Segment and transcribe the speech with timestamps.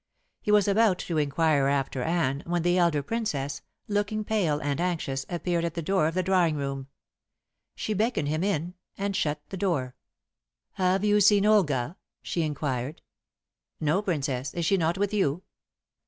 [0.41, 5.27] He was about to inquire after Anne, when the elder Princess, looking pale and anxious,
[5.29, 6.87] appeared at the door of the drawing room.
[7.75, 9.95] She beckoned him in and shut the door.
[10.71, 13.03] "Have you seen Olga?" she inquired.
[13.79, 14.55] "No, Princess.
[14.55, 15.43] Is she not with you?"